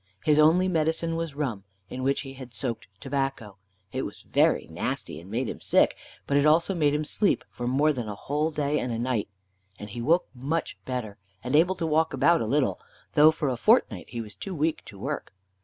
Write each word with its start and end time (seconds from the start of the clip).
His 0.23 0.39
only 0.39 0.67
medicine 0.67 1.15
was 1.15 1.35
rum, 1.35 1.63
in 1.87 2.01
which 2.01 2.21
he 2.21 2.33
had 2.33 2.55
soaked 2.55 2.87
tobacco. 2.99 3.57
It 3.91 4.01
was 4.01 4.23
very 4.23 4.65
nasty, 4.67 5.19
and 5.19 5.29
made 5.29 5.47
him 5.47 5.61
sick, 5.61 5.95
but 6.25 6.37
it 6.37 6.43
also 6.47 6.73
made 6.73 6.95
him 6.95 7.05
sleep 7.05 7.43
for 7.51 7.67
more 7.67 7.93
than 7.93 8.09
a 8.09 8.15
whole 8.15 8.49
day 8.49 8.79
and 8.79 8.91
a 8.91 8.97
night, 8.97 9.29
and 9.77 9.91
he 9.91 10.01
woke 10.01 10.27
much 10.33 10.83
better, 10.85 11.19
and 11.43 11.55
able 11.55 11.75
to 11.75 11.85
walk 11.85 12.15
about 12.15 12.41
a 12.41 12.47
little, 12.47 12.79
though 13.13 13.29
for 13.29 13.47
a 13.49 13.55
fortnight 13.55 14.09
he 14.09 14.21
was 14.21 14.35
too 14.35 14.55
weak 14.55 14.83
to 14.85 14.97
work. 14.97 15.33